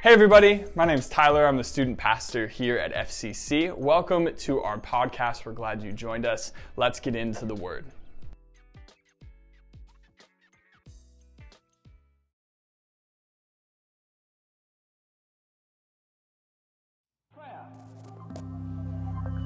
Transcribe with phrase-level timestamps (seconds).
[0.00, 0.64] Hey, everybody.
[0.76, 1.44] My name is Tyler.
[1.44, 3.76] I'm the student pastor here at FCC.
[3.76, 5.44] Welcome to our podcast.
[5.44, 6.52] We're glad you joined us.
[6.76, 7.84] Let's get into the word.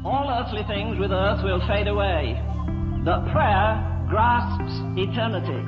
[0.05, 2.39] All earthly things with earth will fade away,
[3.07, 5.65] but prayer grasps eternity.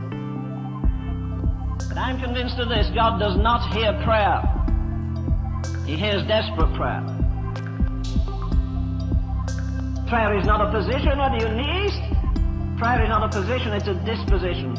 [1.88, 4.53] But I'm convinced of this God does not hear prayer,
[5.87, 7.02] He hears desperate prayer.
[10.09, 12.01] Prayer is not a position whether you knee east.
[12.79, 14.77] Prayer is not a position, it's a disposition.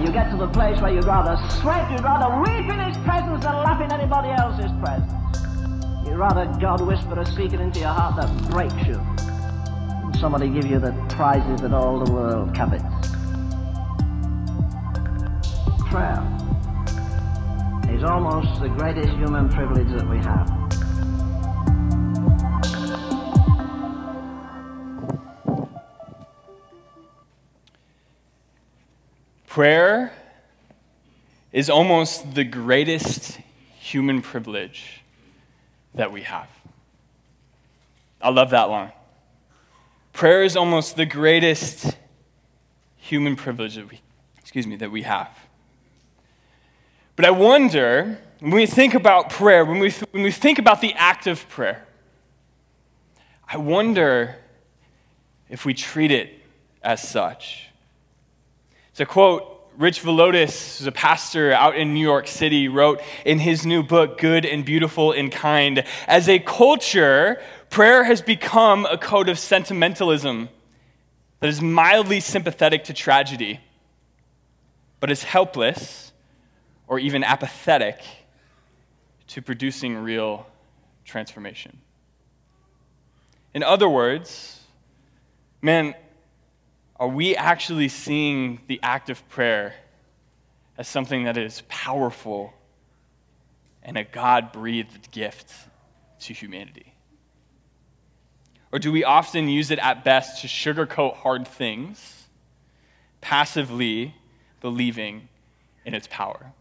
[0.00, 3.44] You get to the place where you'd rather sweat, you'd rather weep in His presence
[3.44, 5.12] than laugh in anybody else's presence.
[6.06, 8.98] You'd rather God whisper a secret into your heart that breaks you
[10.20, 12.82] somebody give you the prizes that all the world covets.
[15.90, 16.47] Prayer
[17.98, 20.46] is almost the greatest human privilege that we have.
[29.48, 30.12] Prayer
[31.50, 33.40] is almost the greatest
[33.80, 35.02] human privilege
[35.92, 36.48] that we have.
[38.22, 38.92] I love that line.
[40.12, 41.96] Prayer is almost the greatest
[42.94, 44.00] human privilege that we,
[44.38, 45.47] excuse me, that we have.
[47.18, 50.94] But I wonder, when we think about prayer, when we, when we think about the
[50.94, 51.84] act of prayer,
[53.48, 54.36] I wonder
[55.48, 56.32] if we treat it
[56.80, 57.70] as such.
[59.00, 63.66] A quote Rich Villodas, who's a pastor out in New York City, wrote in his
[63.66, 69.28] new book, Good and Beautiful and Kind As a culture, prayer has become a code
[69.28, 70.50] of sentimentalism
[71.40, 73.58] that is mildly sympathetic to tragedy,
[75.00, 76.07] but is helpless
[76.88, 78.00] or even apathetic
[79.28, 80.46] to producing real
[81.04, 81.78] transformation.
[83.54, 84.62] In other words,
[85.62, 85.94] man,
[86.96, 89.74] are we actually seeing the act of prayer
[90.76, 92.52] as something that is powerful
[93.82, 95.52] and a God breathed gift
[96.20, 96.94] to humanity?
[98.72, 102.26] Or do we often use it at best to sugarcoat hard things,
[103.20, 104.14] passively
[104.60, 105.28] believing
[105.84, 106.52] in its power?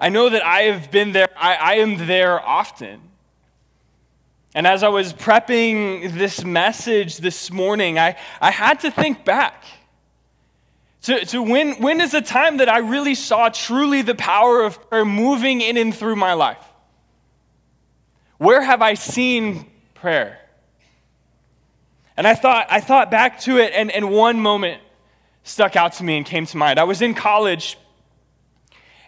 [0.00, 3.00] I know that I have been there, I, I am there often.
[4.54, 9.64] And as I was prepping this message this morning, I, I had to think back
[11.02, 14.88] to, to when, when is the time that I really saw truly the power of
[14.88, 16.64] prayer moving in and through my life?
[18.38, 20.38] Where have I seen prayer?
[22.16, 24.80] And I thought, I thought back to it, and, and one moment
[25.44, 26.80] stuck out to me and came to mind.
[26.80, 27.78] I was in college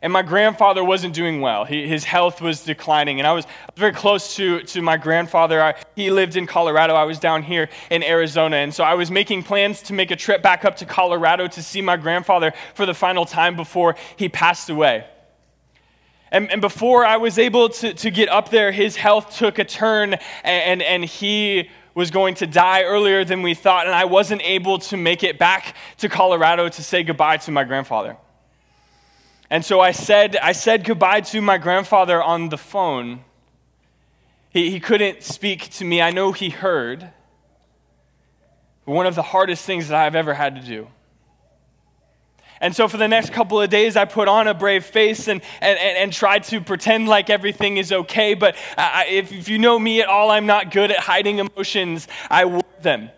[0.03, 1.65] and my grandfather wasn't doing well.
[1.65, 5.63] He, his health was declining, and I was very close to, to my grandfather.
[5.63, 6.95] I, he lived in Colorado.
[6.95, 10.17] I was down here in Arizona, and so I was making plans to make a
[10.17, 14.29] trip back up to Colorado to see my grandfather for the final time before he
[14.29, 15.07] passed away.
[16.31, 19.65] And, and before I was able to, to get up there, his health took a
[19.65, 24.05] turn, and, and, and he was going to die earlier than we thought, and I
[24.05, 28.17] wasn't able to make it back to Colorado to say goodbye to my grandfather.
[29.51, 33.25] And so I said, I said goodbye to my grandfather on the phone.
[34.51, 36.03] He, he couldn't speak to me.
[36.03, 37.11] I know he heard.
[38.85, 40.89] One of the hardest things that I've ever had to do.
[42.61, 45.41] And so for the next couple of days, I put on a brave face and,
[45.61, 48.35] and, and, and tried to pretend like everything is okay.
[48.35, 52.09] But I, if, if you know me at all, I'm not good at hiding emotions.
[52.29, 53.11] I wore them.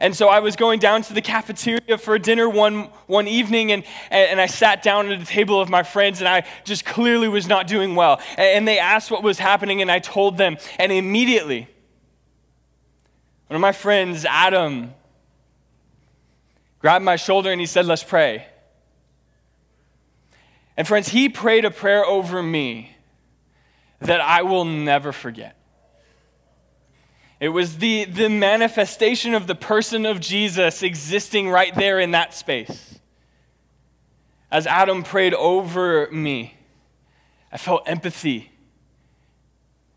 [0.00, 3.84] And so I was going down to the cafeteria for dinner one, one evening, and,
[4.10, 7.48] and I sat down at a table of my friends, and I just clearly was
[7.48, 8.20] not doing well.
[8.36, 10.56] And they asked what was happening, and I told them.
[10.78, 11.68] And immediately,
[13.48, 14.94] one of my friends, Adam,
[16.78, 18.46] grabbed my shoulder and he said, Let's pray.
[20.76, 22.94] And friends, he prayed a prayer over me
[24.00, 25.57] that I will never forget.
[27.40, 32.34] It was the, the manifestation of the person of Jesus existing right there in that
[32.34, 32.98] space.
[34.50, 36.56] As Adam prayed over me,
[37.52, 38.50] I felt empathy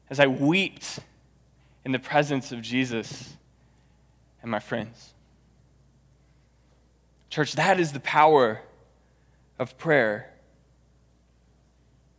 [0.09, 0.99] as I wept
[1.83, 3.35] in the presence of Jesus
[4.41, 5.13] and my friends.
[7.29, 8.61] Church, that is the power
[9.57, 10.29] of prayer.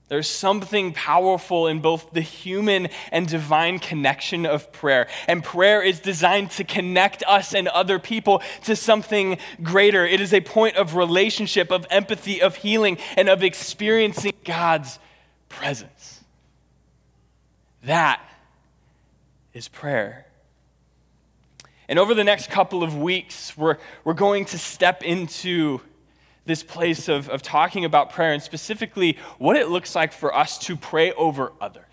[0.09, 5.09] There's something powerful in both the human and divine connection of prayer.
[5.27, 10.05] And prayer is designed to connect us and other people to something greater.
[10.05, 14.99] It is a point of relationship, of empathy, of healing, and of experiencing God's
[15.49, 16.21] presence.
[17.85, 18.21] That
[19.55, 20.27] is prayer.
[21.89, 25.81] And over the next couple of weeks, we're, we're going to step into
[26.44, 30.59] this place of, of talking about prayer and specifically what it looks like for us
[30.59, 31.85] to pray over others.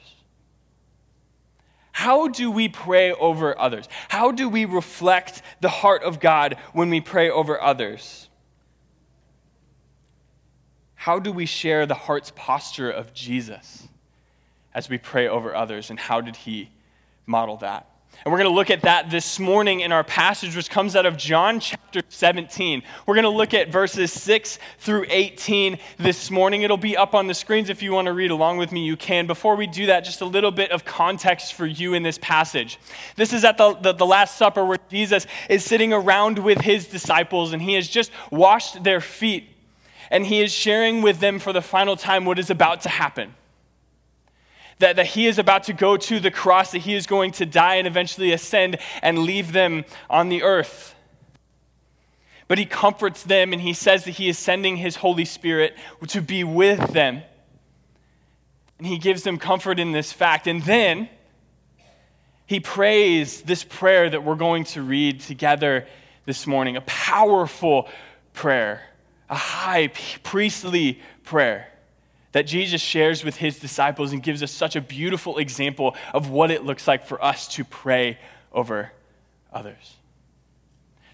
[1.91, 3.89] How do we pray over others?
[4.07, 8.29] How do we reflect the heart of God when we pray over others?
[10.95, 13.87] How do we share the heart's posture of Jesus
[14.73, 15.89] as we pray over others?
[15.89, 16.71] And how did he
[17.25, 17.89] model that?
[18.25, 21.05] And we're going to look at that this morning in our passage, which comes out
[21.05, 22.83] of John chapter 17.
[23.05, 26.63] We're going to look at verses 6 through 18 this morning.
[26.63, 28.97] It'll be up on the screens if you want to read along with me, you
[28.97, 29.25] can.
[29.25, 32.77] Before we do that, just a little bit of context for you in this passage.
[33.15, 36.87] This is at the, the, the Last Supper where Jesus is sitting around with his
[36.87, 39.47] disciples and he has just washed their feet.
[40.11, 43.33] And he is sharing with them for the final time what is about to happen
[44.79, 47.45] that, that he is about to go to the cross, that he is going to
[47.45, 50.95] die and eventually ascend and leave them on the earth.
[52.47, 55.75] But he comforts them and he says that he is sending his Holy Spirit
[56.07, 57.21] to be with them.
[58.79, 60.47] And he gives them comfort in this fact.
[60.47, 61.09] And then
[62.47, 65.85] he prays this prayer that we're going to read together
[66.25, 67.87] this morning a powerful
[68.33, 68.81] prayer,
[69.29, 69.87] a high
[70.23, 71.67] priestly prayer
[72.31, 76.51] that Jesus shares with his disciples and gives us such a beautiful example of what
[76.51, 78.17] it looks like for us to pray
[78.51, 78.91] over
[79.51, 79.95] others.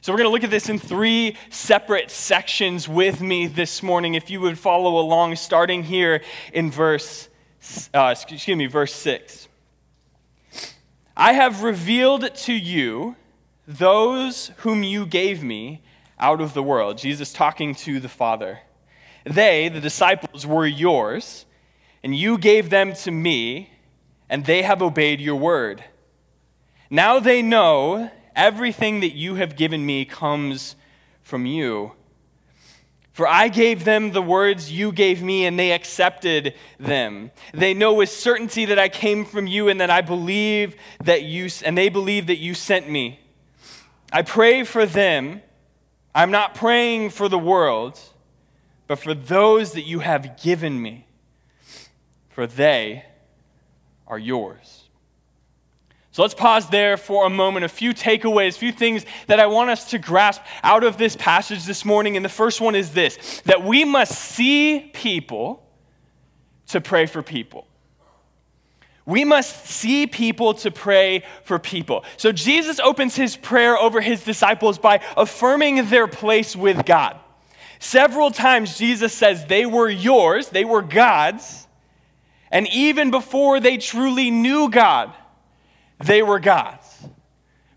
[0.02, 4.14] So, we're going to look at this in three separate sections with me this morning.
[4.14, 6.22] If you would follow along, starting here
[6.54, 7.28] in verse,
[7.92, 9.48] uh, excuse me, verse 6.
[11.18, 13.16] I have revealed to you
[13.68, 15.82] those whom you gave me
[16.20, 16.98] out of the world.
[16.98, 18.60] Jesus talking to the Father.
[19.26, 21.46] They, the disciples, were yours,
[22.04, 23.72] and you gave them to me,
[24.30, 25.84] and they have obeyed your word.
[26.92, 30.76] Now they know everything that you have given me comes
[31.24, 31.94] from you.
[33.14, 37.32] For I gave them the words you gave me, and they accepted them.
[37.54, 41.50] They know with certainty that I came from you, and that I believe that you,
[41.64, 43.20] and they believe that you sent me.
[44.12, 45.42] I pray for them.
[46.14, 48.00] I'm not praying for the world
[48.88, 51.08] but for those that you have given me,
[52.30, 53.06] for they
[54.08, 54.84] are yours.
[56.12, 57.66] So let's pause there for a moment.
[57.66, 61.16] A few takeaways, a few things that I want us to grasp out of this
[61.18, 62.16] passage this morning.
[62.16, 65.68] And the first one is this that we must see people
[66.68, 67.68] to pray for people.
[69.06, 72.06] We must see people to pray for people.
[72.18, 77.20] So Jesus opens his prayer over his disciples by affirming their place with God.
[77.86, 81.68] Several times Jesus says they were yours, they were God's,
[82.50, 85.14] and even before they truly knew God,
[86.04, 86.84] they were God's.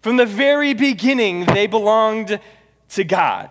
[0.00, 2.40] From the very beginning, they belonged
[2.88, 3.50] to God.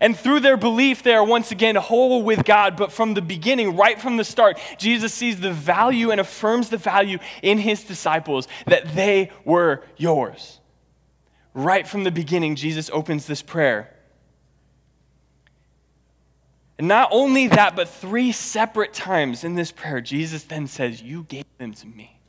[0.00, 2.76] And through their belief, they are once again whole with God.
[2.76, 6.78] But from the beginning, right from the start, Jesus sees the value and affirms the
[6.78, 10.58] value in his disciples that they were yours.
[11.54, 13.93] Right from the beginning, Jesus opens this prayer
[16.84, 21.22] and not only that, but three separate times in this prayer, Jesus then says, You
[21.22, 22.20] gave them to me.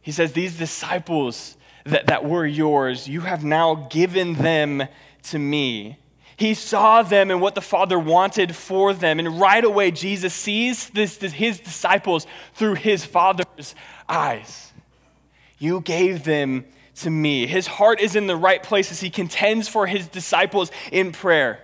[0.00, 4.82] He says, These disciples that, that were yours, you have now given them
[5.22, 5.98] to me.
[6.36, 9.20] He saw them and what the Father wanted for them.
[9.20, 13.76] And right away, Jesus sees this, this, his disciples through his Father's
[14.08, 14.72] eyes.
[15.60, 16.64] You gave them
[16.96, 17.46] to me.
[17.46, 21.60] His heart is in the right place as he contends for his disciples in prayer.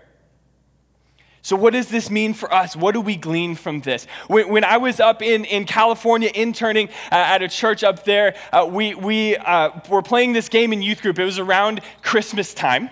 [1.42, 2.76] So, what does this mean for us?
[2.76, 4.06] What do we glean from this?
[4.26, 8.36] When, when I was up in, in California interning uh, at a church up there,
[8.52, 11.18] uh, we, we uh, were playing this game in youth group.
[11.18, 12.90] It was around Christmas time.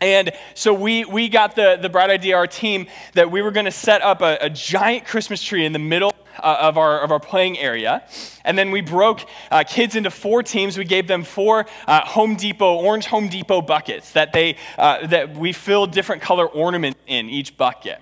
[0.00, 3.64] And so we, we got the, the bright idea, our team, that we were going
[3.64, 7.10] to set up a, a giant Christmas tree in the middle uh, of, our, of
[7.10, 8.02] our playing area.
[8.44, 10.76] And then we broke uh, kids into four teams.
[10.76, 15.34] We gave them four uh, Home Depot, orange Home Depot buckets that, they, uh, that
[15.34, 18.00] we filled different color ornaments in each bucket.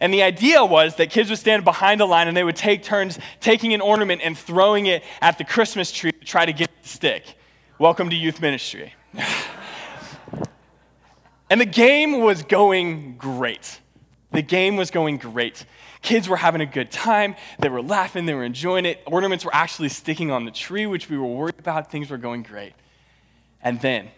[0.00, 2.82] And the idea was that kids would stand behind a line and they would take
[2.82, 6.68] turns taking an ornament and throwing it at the Christmas tree to try to get
[6.68, 7.24] it to stick.
[7.78, 8.92] Welcome to youth ministry.
[11.54, 13.78] and the game was going great
[14.32, 15.64] The game was going great.
[16.02, 17.36] Kids were having a good time.
[17.60, 18.26] They were laughing.
[18.26, 19.00] They were enjoying it.
[19.06, 21.92] Ornaments were actually sticking on the tree, which we were worried about.
[21.92, 22.72] Things were going great.
[23.62, 24.08] And then,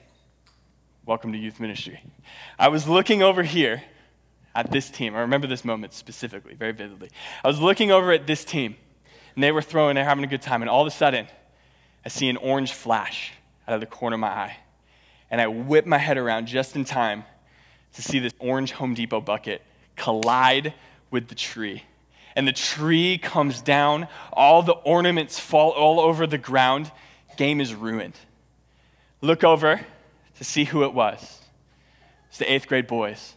[1.04, 2.00] welcome to youth ministry.
[2.58, 3.82] I was looking over here
[4.54, 5.14] at this team.
[5.14, 7.10] I remember this moment specifically, very vividly.
[7.44, 8.76] I was looking over at this team,
[9.34, 10.62] and they were throwing, they're having a good time.
[10.62, 11.26] And all of a sudden,
[12.02, 13.34] I see an orange flash
[13.68, 14.56] out of the corner of my eye.
[15.36, 17.24] And I whip my head around just in time
[17.92, 19.60] to see this orange Home Depot bucket
[19.94, 20.72] collide
[21.10, 21.82] with the tree.
[22.34, 26.90] And the tree comes down, all the ornaments fall all over the ground.
[27.36, 28.14] Game is ruined.
[29.20, 29.84] Look over
[30.38, 31.42] to see who it was.
[32.30, 33.34] It's the eighth grade boys.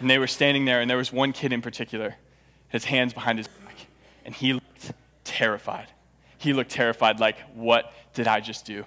[0.00, 2.16] And they were standing there, and there was one kid in particular,
[2.70, 3.86] his hands behind his back,
[4.24, 5.86] and he looked terrified.
[6.38, 8.84] He looked terrified, like, what did I just do?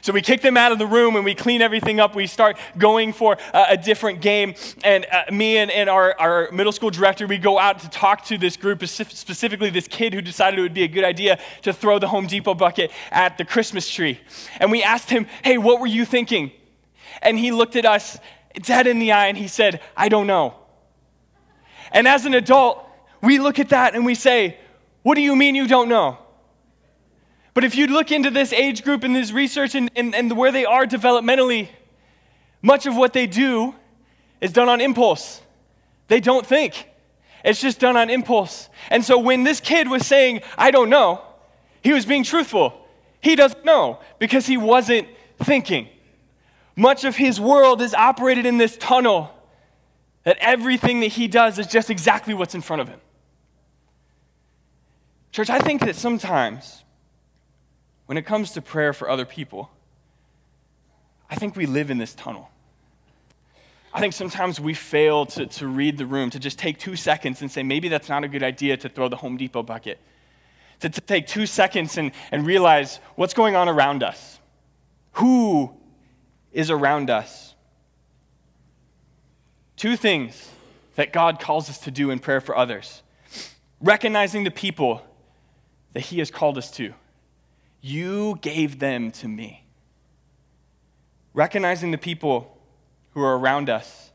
[0.00, 2.16] So we kick them out of the room and we clean everything up.
[2.16, 4.54] We start going for a, different game.
[4.82, 8.24] And uh, me and, and our, our middle school director, we go out to talk
[8.26, 11.72] to this group, specifically this kid who decided it would be a good idea to
[11.72, 14.20] throw the Home Depot bucket at the Christmas tree.
[14.58, 16.50] And we asked him, hey, what were you thinking?
[17.20, 18.18] And he looked at us
[18.60, 20.54] dead in the eye and he said, I don't know.
[21.92, 22.84] And as an adult,
[23.22, 24.58] we look at that and we say,
[25.02, 26.18] What do you mean you don't know?
[27.54, 30.52] But if you look into this age group and this research and, and, and where
[30.52, 31.68] they are developmentally,
[32.62, 33.74] much of what they do
[34.40, 35.42] is done on impulse.
[36.08, 36.88] They don't think,
[37.44, 38.68] it's just done on impulse.
[38.90, 41.22] And so when this kid was saying, I don't know,
[41.82, 42.78] he was being truthful.
[43.20, 45.88] He doesn't know because he wasn't thinking.
[46.74, 49.30] Much of his world is operated in this tunnel
[50.24, 53.00] that everything that he does is just exactly what's in front of him.
[55.32, 56.81] Church, I think that sometimes
[58.12, 59.70] when it comes to prayer for other people,
[61.30, 62.50] I think we live in this tunnel.
[63.90, 67.40] I think sometimes we fail to, to read the room, to just take two seconds
[67.40, 69.98] and say, maybe that's not a good idea to throw the Home Depot bucket.
[70.80, 74.38] To, to take two seconds and, and realize what's going on around us.
[75.12, 75.72] Who
[76.52, 77.54] is around us.
[79.76, 80.50] Two things
[80.96, 83.02] that God calls us to do in prayer for others
[83.80, 85.00] recognizing the people
[85.94, 86.92] that He has called us to.
[87.82, 89.64] You gave them to me.
[91.34, 92.56] Recognizing the people
[93.10, 94.12] who are around us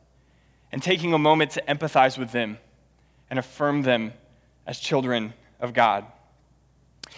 [0.71, 2.57] and taking a moment to empathize with them
[3.29, 4.13] and affirm them
[4.65, 6.05] as children of God.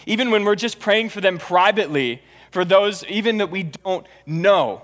[0.05, 4.81] Even when we're just praying for them privately, for those even that we don't know,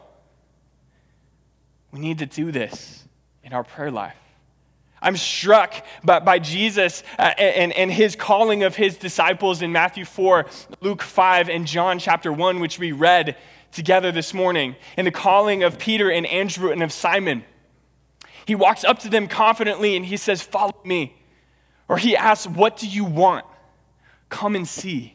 [1.91, 3.07] we need to do this
[3.43, 4.15] in our prayer life.
[5.05, 10.03] I'm struck by, by Jesus uh, and, and his calling of his disciples in Matthew
[10.03, 10.47] 4,
[10.81, 13.37] Luke 5, and John chapter 1, which we read
[13.71, 17.43] together this morning, and the calling of Peter and Andrew and of Simon.
[18.47, 21.15] He walks up to them confidently and he says, Follow me.
[21.87, 23.45] Or he asks, What do you want?
[24.29, 25.14] Come and see.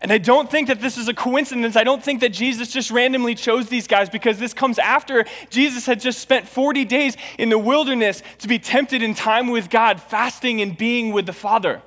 [0.00, 1.76] And I don't think that this is a coincidence.
[1.76, 5.86] I don't think that Jesus just randomly chose these guys because this comes after Jesus
[5.86, 10.00] had just spent 40 days in the wilderness to be tempted in time with God,
[10.02, 11.80] fasting and being with the Father.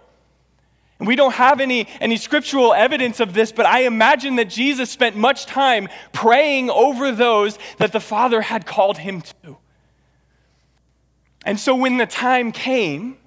[0.99, 4.89] And we don't have any, any scriptural evidence of this, but I imagine that Jesus
[4.89, 9.57] spent much time praying over those that the Father had called him to.
[11.45, 13.17] And so when the time came,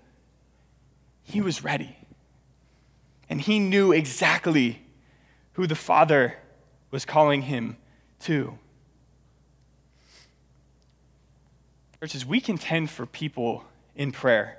[1.22, 1.96] he was ready
[3.30, 4.82] and he knew exactly
[5.52, 6.36] who the Father
[6.90, 7.76] was calling him
[8.18, 8.58] to.
[12.00, 14.58] Churches, we contend for people in prayer,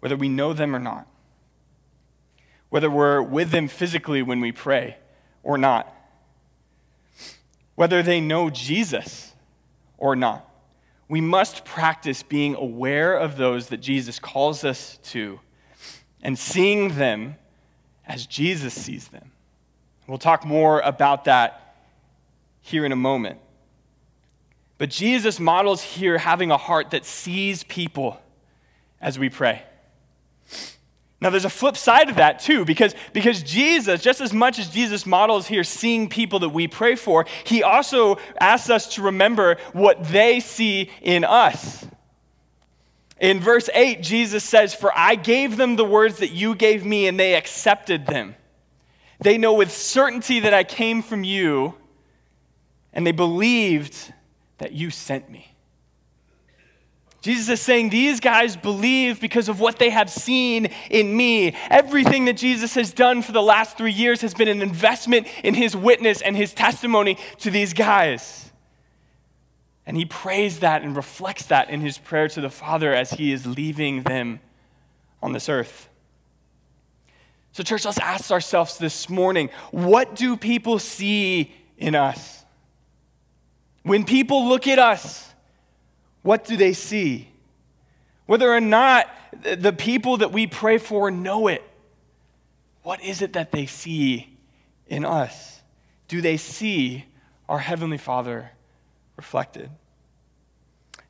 [0.00, 1.06] whether we know them or not,
[2.70, 4.96] whether we're with them physically when we pray
[5.44, 5.94] or not,
[7.76, 9.32] whether they know Jesus
[9.96, 10.44] or not.
[11.08, 15.38] We must practice being aware of those that Jesus calls us to
[16.22, 17.36] and seeing them
[18.06, 19.30] as Jesus sees them.
[20.06, 21.76] We'll talk more about that
[22.60, 23.38] here in a moment.
[24.78, 28.20] But Jesus models here having a heart that sees people
[29.00, 29.62] as we pray.
[31.20, 34.68] Now, there's a flip side of that too, because, because Jesus, just as much as
[34.68, 39.56] Jesus models here seeing people that we pray for, he also asks us to remember
[39.72, 41.84] what they see in us.
[43.20, 47.08] In verse 8, Jesus says, For I gave them the words that you gave me,
[47.08, 48.36] and they accepted them.
[49.20, 51.74] They know with certainty that I came from you,
[52.92, 54.12] and they believed
[54.58, 55.54] that you sent me.
[57.20, 61.54] Jesus is saying these guys believe because of what they have seen in me.
[61.68, 65.54] Everything that Jesus has done for the last three years has been an investment in
[65.54, 68.47] his witness and his testimony to these guys.
[69.88, 73.32] And he prays that and reflects that in his prayer to the Father as he
[73.32, 74.38] is leaving them
[75.22, 75.88] on this earth.
[77.52, 82.44] So, church, let's ask ourselves this morning what do people see in us?
[83.82, 85.32] When people look at us,
[86.20, 87.28] what do they see?
[88.26, 89.08] Whether or not
[89.40, 91.62] the people that we pray for know it,
[92.82, 94.36] what is it that they see
[94.86, 95.62] in us?
[96.08, 97.06] Do they see
[97.48, 98.50] our Heavenly Father
[99.18, 99.70] reflected?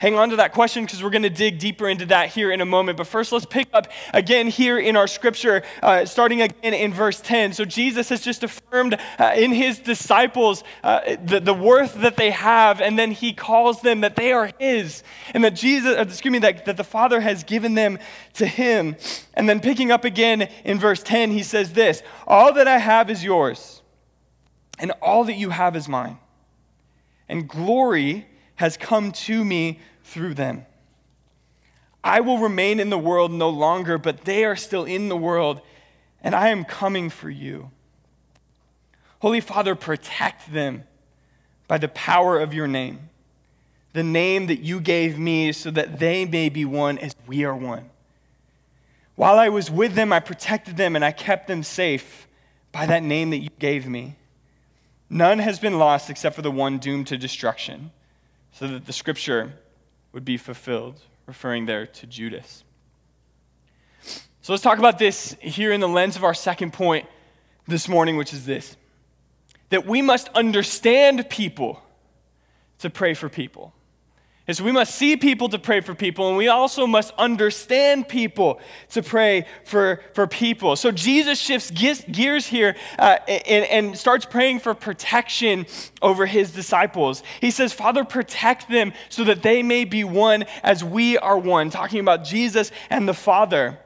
[0.00, 2.60] Hang on to that question because we're going to dig deeper into that here in
[2.60, 2.96] a moment.
[2.96, 7.20] But first, let's pick up again here in our scripture, uh, starting again in verse
[7.20, 7.52] 10.
[7.52, 12.30] So, Jesus has just affirmed uh, in his disciples uh, the, the worth that they
[12.30, 15.02] have, and then he calls them that they are his,
[15.34, 17.98] and that Jesus, uh, excuse me, that, that the Father has given them
[18.34, 18.94] to him.
[19.34, 23.10] And then picking up again in verse 10, he says this All that I have
[23.10, 23.82] is yours,
[24.78, 26.18] and all that you have is mine.
[27.28, 30.66] And glory has come to me through them.
[32.02, 35.61] I will remain in the world no longer, but they are still in the world,
[36.23, 37.70] and I am coming for you.
[39.20, 40.85] Holy Father, protect them
[41.66, 43.11] by the power of your name,
[43.92, 47.54] the name that you gave me, so that they may be one as we are
[47.56, 47.90] one.
[49.16, 52.28] While I was with them, I protected them and I kept them safe
[52.70, 54.14] by that name that you gave me.
[55.10, 57.90] None has been lost except for the one doomed to destruction
[58.52, 59.54] so that the scripture
[60.12, 62.64] would be fulfilled, referring there to Judas.
[64.42, 67.06] So let's talk about this here in the lens of our second point
[67.66, 68.76] this morning, which is this
[69.70, 71.82] that we must understand people
[72.78, 73.74] to pray for people
[74.49, 78.61] is we must see people to pray for people, and we also must understand people
[78.90, 80.75] to pray for, for people.
[80.75, 85.67] So Jesus shifts gears here uh, and, and starts praying for protection
[86.00, 87.23] over his disciples.
[87.40, 91.69] He says, Father, protect them so that they may be one as we are one,
[91.69, 93.78] talking about Jesus and the Father.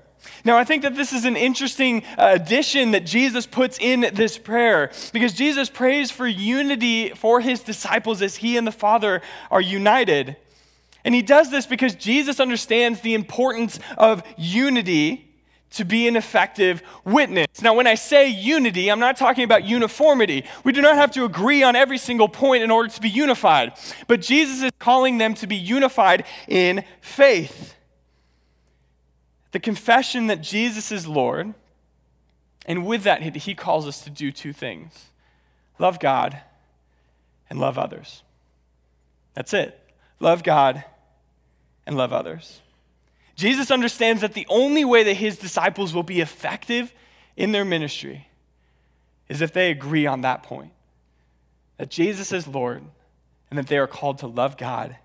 [0.44, 4.92] Now, I think that this is an interesting addition that Jesus puts in this prayer
[5.12, 10.36] because Jesus prays for unity for his disciples as he and the Father are united.
[11.04, 15.28] And he does this because Jesus understands the importance of unity
[15.72, 17.46] to be an effective witness.
[17.62, 20.44] Now, when I say unity, I'm not talking about uniformity.
[20.64, 23.72] We do not have to agree on every single point in order to be unified.
[24.06, 27.74] But Jesus is calling them to be unified in faith.
[29.52, 31.54] The confession that Jesus is Lord,
[32.66, 35.06] and with that, he calls us to do two things
[35.78, 36.38] love God
[37.50, 38.22] and love others.
[39.34, 39.78] That's it.
[40.20, 40.84] Love God
[41.86, 42.60] and love others.
[43.34, 46.94] Jesus understands that the only way that his disciples will be effective
[47.36, 48.28] in their ministry
[49.28, 50.72] is if they agree on that point
[51.78, 52.84] that Jesus is Lord
[53.50, 54.96] and that they are called to love God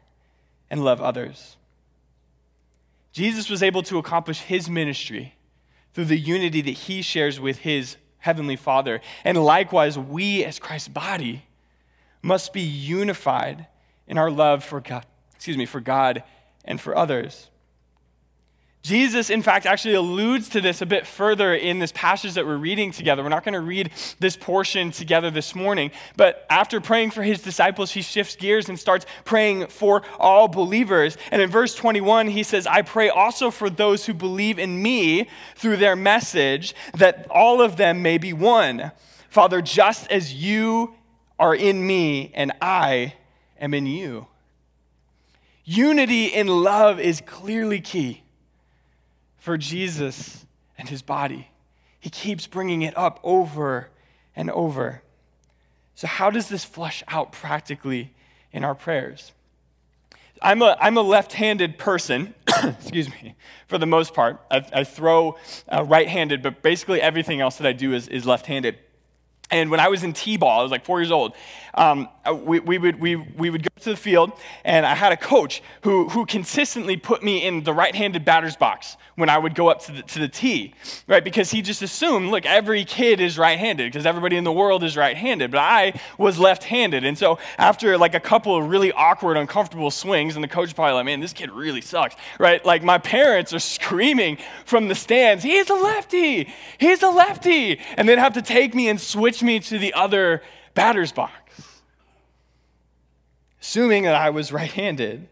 [0.70, 1.56] and love others.
[3.14, 5.34] Jesus was able to accomplish his ministry
[5.94, 9.02] through the unity that he shares with his heavenly Father.
[9.24, 11.46] And likewise, we as Christ's body
[12.22, 13.66] must be unified
[14.08, 16.24] in our love for God, excuse me, for God
[16.68, 17.50] and for others.
[18.88, 22.56] Jesus, in fact, actually alludes to this a bit further in this passage that we're
[22.56, 23.22] reading together.
[23.22, 27.42] We're not going to read this portion together this morning, but after praying for his
[27.42, 31.18] disciples, he shifts gears and starts praying for all believers.
[31.32, 35.28] And in verse 21, he says, I pray also for those who believe in me
[35.56, 38.94] through their message, that all of them may be one.
[39.30, 40.96] Father, just as you
[41.38, 43.16] are in me and I
[43.60, 44.28] am in you.
[45.70, 48.24] Unity in love is clearly key
[49.38, 50.46] for Jesus
[50.78, 51.50] and his body.
[52.00, 53.90] He keeps bringing it up over
[54.34, 55.02] and over.
[55.94, 58.14] So, how does this flush out practically
[58.54, 59.34] in our prayers?
[60.42, 63.36] I'm a, I'm a left handed person, excuse me,
[63.68, 64.40] for the most part.
[64.50, 68.26] I, I throw uh, right handed, but basically everything else that I do is, is
[68.26, 68.78] left handed.
[69.52, 71.34] And when I was in T-ball, I was like four years old,
[71.74, 74.32] um, we, we, would, we, we would go to the field,
[74.64, 78.98] and I had a coach who, who consistently put me in the right-handed batter's box
[79.16, 80.76] when I would go up to the, to the tee,
[81.08, 81.24] right?
[81.24, 84.96] Because he just assumed, look, every kid is right-handed because everybody in the world is
[84.96, 87.04] right-handed, but I was left-handed.
[87.04, 90.94] And so after like a couple of really awkward, uncomfortable swings, and the coach probably
[90.94, 92.64] like, man, this kid really sucks, right?
[92.64, 98.08] Like my parents are screaming from the stands, he's a lefty, he's a lefty, and
[98.08, 100.44] they'd have to take me and switch me to the other
[100.78, 101.34] batter's box,
[103.68, 105.28] assuming that I was right handed.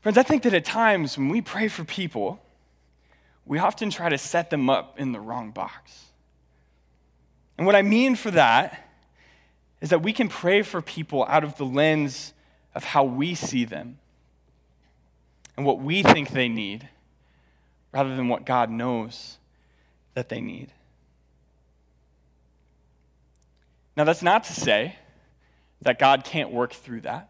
[0.00, 2.42] Friends, I think that at times when we pray for people,
[3.46, 6.06] we often try to set them up in the wrong box.
[7.56, 8.88] And what I mean for that
[9.80, 12.32] is that we can pray for people out of the lens
[12.74, 13.98] of how we see them
[15.56, 16.88] and what we think they need
[17.92, 19.38] rather than what God knows
[20.14, 20.72] that they need.
[23.96, 24.96] Now, that's not to say
[25.82, 27.28] that God can't work through that.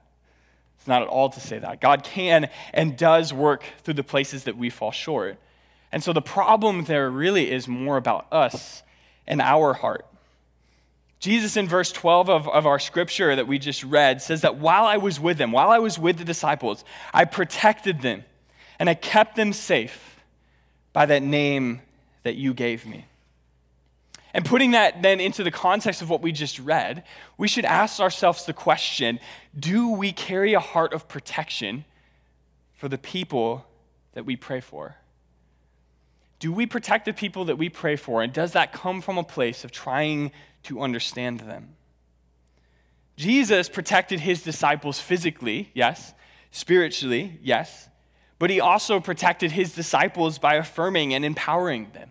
[0.79, 1.81] It's not at all to say that.
[1.81, 5.39] God can and does work through the places that we fall short.
[5.93, 8.83] And so the problem there really is more about us
[9.27, 10.07] and our heart.
[11.21, 14.85] Jesus, in verse 12 of, of our scripture that we just read, says that while
[14.85, 16.85] I was with them, while I was with the disciples,
[17.15, 18.25] I protected them
[18.81, 20.21] and I kept them safe
[20.93, 21.81] by that name
[22.25, 23.07] that you gave me.
[24.35, 27.05] And putting that then into the context of what we just read,
[27.37, 29.21] we should ask ourselves the question
[29.59, 31.85] do we carry a heart of protection
[32.75, 33.67] for the people
[34.15, 34.97] that we pray for?
[36.39, 38.23] Do we protect the people that we pray for?
[38.23, 40.33] And does that come from a place of trying
[40.65, 41.77] to understand them?
[43.17, 46.15] Jesus protected his disciples physically, yes.
[46.51, 47.89] Spiritually, yes.
[48.39, 52.11] But he also protected his disciples by affirming and empowering them.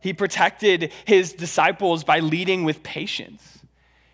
[0.00, 3.58] He protected his disciples by leading with patience.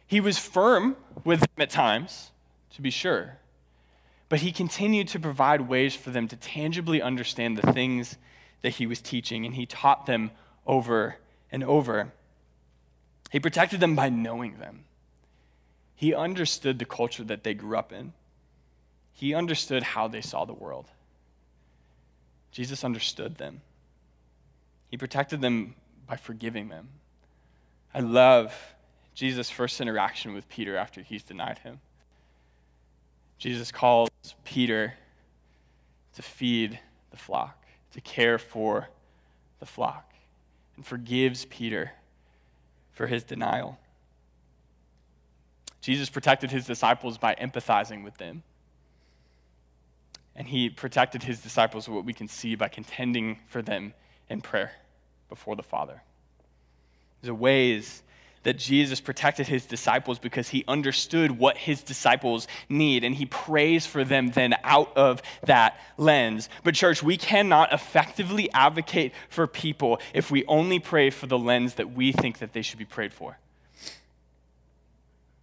[0.07, 2.31] He was firm with them at times,
[2.75, 3.38] to be sure,
[4.29, 8.16] but he continued to provide ways for them to tangibly understand the things
[8.62, 10.33] that he was teaching, and he taught them
[10.66, 11.16] over
[11.53, 12.12] and over.
[13.31, 14.85] He protected them by knowing them.
[15.94, 18.12] He understood the culture that they grew up in,
[19.12, 20.87] he understood how they saw the world.
[22.53, 23.62] Jesus understood them.
[24.90, 25.75] He protected them
[26.07, 26.88] by forgiving them.
[27.92, 28.55] I love
[29.14, 31.81] Jesus' first interaction with Peter after he's denied him.
[33.38, 34.11] Jesus calls
[34.44, 34.94] Peter
[36.14, 36.79] to feed
[37.11, 38.88] the flock, to care for
[39.59, 40.12] the flock,
[40.77, 41.92] and forgives Peter
[42.92, 43.79] for his denial.
[45.81, 48.42] Jesus protected his disciples by empathizing with them.
[50.35, 53.94] And he protected his disciples, what we can see, by contending for them
[54.28, 54.72] in prayer
[55.28, 56.02] before the Father.
[57.20, 58.02] There's a ways
[58.46, 63.86] that Jesus protected his disciples because he understood what his disciples need and he prays
[63.86, 66.48] for them then out of that lens.
[66.62, 71.74] But, church, we cannot effectively advocate for people if we only pray for the lens
[71.74, 73.36] that we think that they should be prayed for.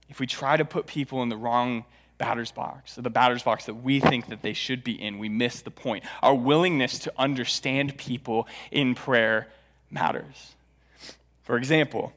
[0.07, 1.83] If we try to put people in the wrong
[2.23, 5.61] batter's box, the batter's box that we think that they should be in, we miss
[5.61, 6.05] the point.
[6.21, 9.49] Our willingness to understand people in prayer
[9.91, 10.55] matters.
[11.43, 12.13] For example,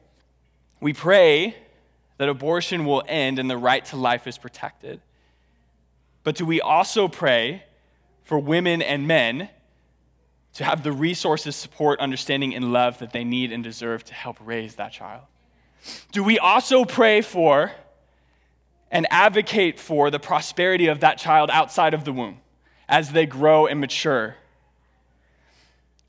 [0.79, 1.55] we pray
[2.17, 5.01] that abortion will end and the right to life is protected.
[6.23, 7.63] But do we also pray
[8.23, 9.49] for women and men
[10.53, 14.37] to have the resources, support, understanding, and love that they need and deserve to help
[14.39, 15.23] raise that child?
[16.13, 17.71] Do we also pray for
[18.91, 22.39] and advocate for the prosperity of that child outside of the womb
[22.87, 24.35] as they grow and mature?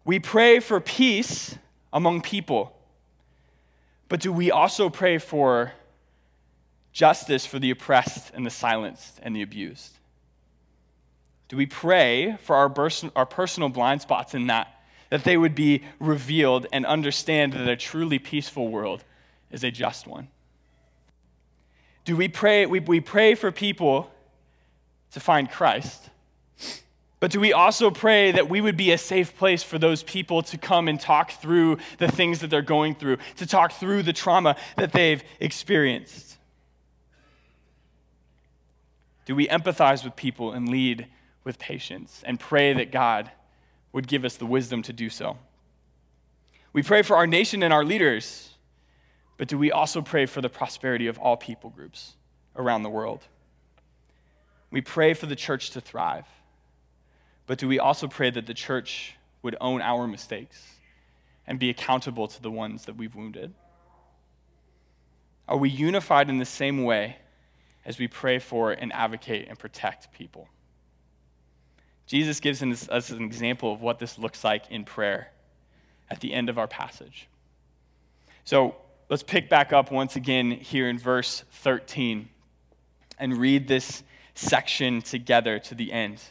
[0.05, 1.57] We pray for peace
[1.93, 2.75] among people
[4.09, 5.73] but do we also pray for
[6.93, 9.93] justice for the oppressed and the silenced and the abused?
[11.49, 12.75] Do we pray for our,
[13.17, 17.77] our personal blind spots in that, that they would be revealed and understand that a
[17.77, 19.05] truly peaceful world
[19.51, 20.29] is a just one?
[22.09, 24.11] Do we pray, we, we pray for people
[25.11, 26.09] to find Christ?
[27.21, 30.41] But do we also pray that we would be a safe place for those people
[30.45, 34.15] to come and talk through the things that they're going through, to talk through the
[34.15, 36.39] trauma that they've experienced?
[39.27, 41.09] Do we empathize with people and lead
[41.45, 43.31] with patience and pray that God
[43.93, 45.37] would give us the wisdom to do so?
[46.73, 48.48] We pray for our nation and our leaders,
[49.39, 52.17] but do we also pray for the prosperity of all people groups
[52.57, 53.23] around the world?
[54.71, 56.27] We pray for the church to thrive.
[57.47, 60.63] But do we also pray that the church would own our mistakes
[61.47, 63.55] and be accountable to the ones that we've wounded?
[65.49, 67.17] Are we unified in the same way
[67.87, 70.49] as we pray for and advocate and protect people?
[72.07, 75.31] Jesus gives us an example of what this looks like in prayer
[76.11, 77.29] at the end of our passage.
[78.45, 78.77] So
[79.09, 82.29] let's pick back up once again here in verse 13
[83.19, 84.03] and read this
[84.35, 86.23] section together to the end.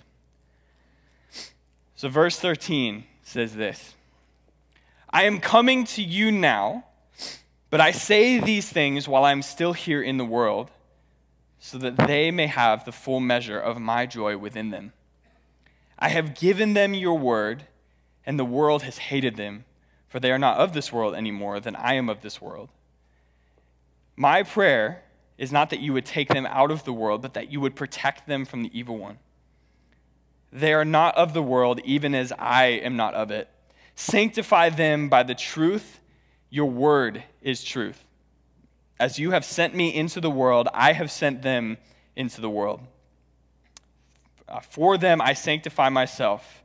[1.95, 3.95] So, verse 13 says this
[5.09, 6.85] I am coming to you now,
[7.69, 10.69] but I say these things while I am still here in the world,
[11.59, 14.93] so that they may have the full measure of my joy within them.
[15.99, 17.63] I have given them your word,
[18.25, 19.65] and the world has hated them,
[20.07, 22.69] for they are not of this world any more than I am of this world.
[24.15, 25.03] My prayer
[25.37, 27.75] is not that you would take them out of the world, but that you would
[27.75, 29.19] protect them from the evil one.
[30.51, 33.49] They are not of the world, even as I am not of it.
[33.95, 35.99] Sanctify them by the truth.
[36.49, 38.03] Your word is truth.
[38.99, 41.77] As you have sent me into the world, I have sent them
[42.15, 42.81] into the world.
[44.47, 46.63] Uh, for them I sanctify myself,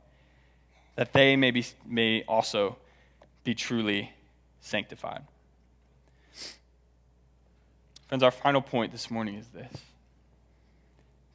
[0.95, 2.77] that they may, be, may also
[3.43, 4.11] be truly
[4.61, 5.23] sanctified.
[8.07, 9.71] Friends, our final point this morning is this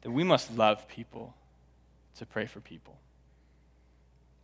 [0.01, 1.35] that we must love people
[2.17, 2.97] to pray for people.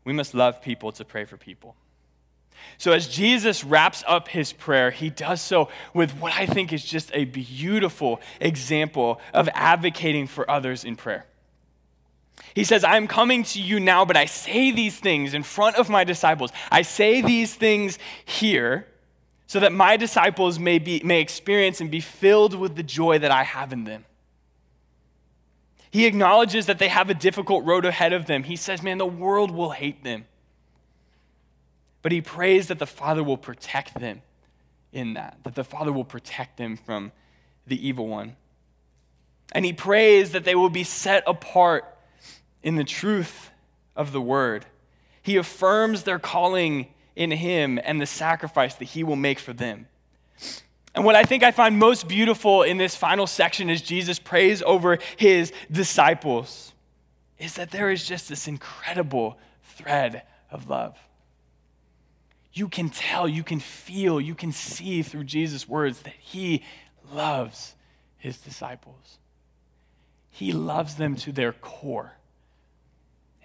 [0.03, 1.75] We must love people to pray for people.
[2.77, 6.83] So, as Jesus wraps up his prayer, he does so with what I think is
[6.83, 11.25] just a beautiful example of advocating for others in prayer.
[12.53, 15.75] He says, I am coming to you now, but I say these things in front
[15.75, 16.51] of my disciples.
[16.71, 18.87] I say these things here
[19.47, 23.31] so that my disciples may, be, may experience and be filled with the joy that
[23.31, 24.05] I have in them.
[25.91, 28.43] He acknowledges that they have a difficult road ahead of them.
[28.43, 30.25] He says, Man, the world will hate them.
[32.01, 34.21] But he prays that the Father will protect them
[34.91, 37.11] in that, that the Father will protect them from
[37.65, 38.35] the evil one.
[39.53, 41.94] And he prays that they will be set apart
[42.65, 43.51] in the truth
[43.95, 44.65] of the word.
[45.21, 49.87] He affirms their calling in him and the sacrifice that he will make for them.
[50.95, 54.63] And what I think I find most beautiful in this final section as Jesus prays
[54.63, 56.73] over his disciples
[57.37, 60.97] is that there is just this incredible thread of love.
[62.51, 66.63] You can tell, you can feel, you can see through Jesus' words that he
[67.13, 67.75] loves
[68.17, 69.19] his disciples.
[70.29, 72.13] He loves them to their core.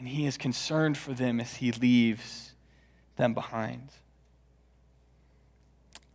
[0.01, 2.53] And he is concerned for them as he leaves
[3.17, 3.91] them behind.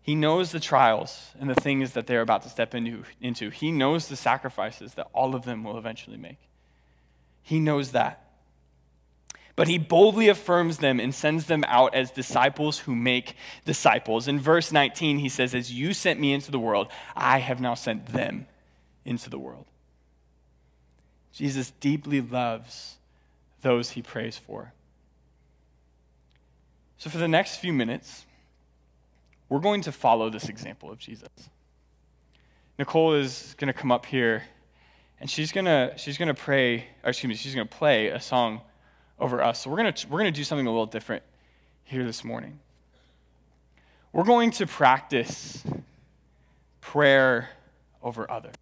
[0.01, 3.49] He knows the trials and the things that they're about to step into.
[3.51, 6.39] He knows the sacrifices that all of them will eventually make.
[7.43, 8.23] He knows that.
[9.55, 14.27] But he boldly affirms them and sends them out as disciples who make disciples.
[14.27, 17.75] In verse 19, he says, As you sent me into the world, I have now
[17.75, 18.47] sent them
[19.05, 19.67] into the world.
[21.31, 22.95] Jesus deeply loves
[23.65, 24.71] those he prays for.
[26.99, 28.25] So, for the next few minutes,
[29.49, 31.27] we're going to follow this example of Jesus.
[32.77, 34.43] Nicole is going to come up here
[35.19, 38.19] and she's going to she's going to pray excuse me, she's going to play a
[38.19, 38.61] song
[39.19, 39.63] over us.
[39.63, 41.23] So we're going to we're going to do something a little different
[41.85, 42.59] here this morning.
[44.13, 45.63] We're going to practice
[46.81, 47.49] prayer
[48.03, 48.53] over others.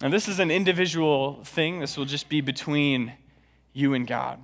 [0.00, 1.80] And this is an individual thing.
[1.80, 3.12] This will just be between
[3.72, 4.38] you and God.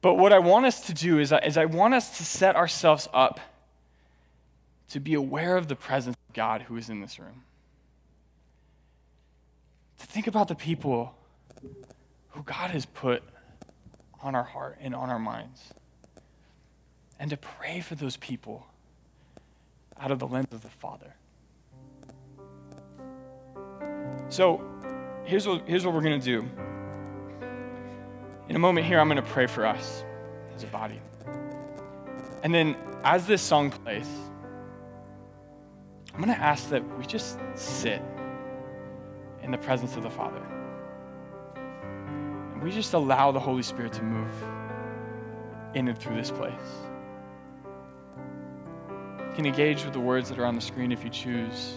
[0.00, 3.08] But what I want us to do is, is I want us to set ourselves
[3.14, 3.40] up
[4.90, 7.44] to be aware of the presence of God who is in this room.
[10.00, 11.14] To think about the people
[12.30, 13.22] who God has put
[14.20, 15.72] on our heart and on our minds.
[17.18, 18.66] And to pray for those people
[19.98, 21.14] out of the lens of the Father.
[24.28, 24.64] So
[25.24, 26.48] here's what, here's what we're going to do.
[28.52, 30.04] In a moment here, I'm going to pray for us
[30.54, 31.00] as a body.
[32.42, 34.06] And then as this song plays,
[36.12, 38.02] I'm going to ask that we just sit
[39.42, 40.42] in the presence of the Father.
[41.56, 44.30] And we just allow the Holy Spirit to move
[45.72, 46.52] in and through this place.
[49.18, 51.76] You can engage with the words that are on the screen if you choose.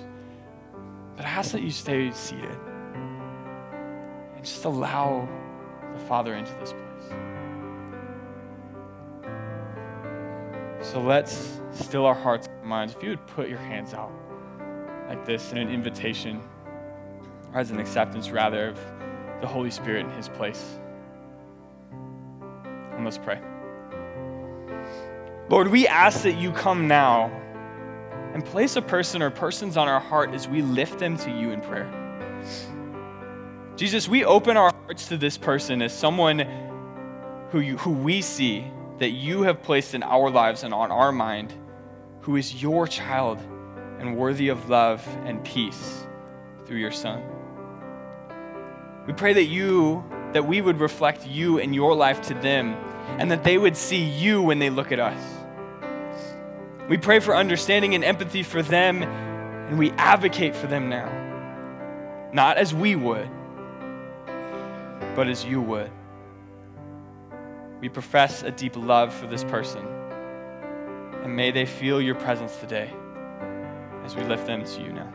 [1.15, 2.59] But I ask that you stay seated
[4.35, 5.25] and just allow
[5.95, 6.81] the Father into this place.
[10.81, 12.93] So let's still our hearts and minds.
[12.95, 14.11] If you would put your hands out
[15.07, 16.41] like this in an invitation,
[17.53, 18.79] or as an acceptance rather, of
[19.41, 20.79] the Holy Spirit in His place.
[22.93, 23.39] And let's pray.
[25.49, 27.31] Lord, we ask that you come now
[28.33, 31.51] and place a person or persons on our heart as we lift them to you
[31.51, 31.89] in prayer.
[33.75, 36.39] Jesus, we open our hearts to this person as someone
[37.51, 38.65] who, you, who we see
[38.99, 41.53] that you have placed in our lives and on our mind,
[42.21, 43.37] who is your child
[43.99, 46.05] and worthy of love and peace
[46.65, 47.21] through your Son.
[49.05, 52.75] We pray that you, that we would reflect you and your life to them,
[53.19, 55.21] and that they would see you when they look at us.
[56.87, 61.11] We pray for understanding and empathy for them, and we advocate for them now.
[62.31, 63.29] Not as we would,
[65.15, 65.91] but as you would.
[67.81, 69.85] We profess a deep love for this person.
[71.23, 72.91] And may they feel your presence today
[74.03, 75.11] as we lift them to you now.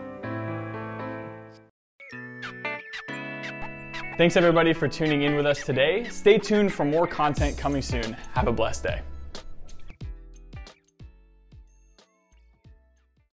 [4.16, 6.04] Thanks everybody for tuning in with us today.
[6.10, 8.12] Stay tuned for more content coming soon.
[8.34, 9.00] Have a blessed day.